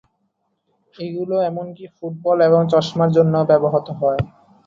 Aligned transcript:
এগুলো 0.95 1.35
এমনকি 1.43 1.85
ফুটবল 1.95 2.37
এবং 2.47 2.61
চশমার 2.71 3.09
জন্যও 3.17 3.47
ব্যবহৃত 3.49 3.87
হয়। 3.99 4.21